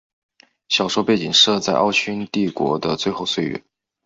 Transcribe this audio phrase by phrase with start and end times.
[0.67, 3.63] 小说背景设在奥匈帝国的最后岁月。